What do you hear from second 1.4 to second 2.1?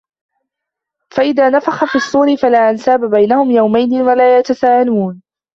نفخ في